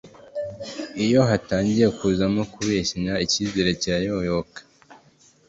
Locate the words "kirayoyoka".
3.81-4.59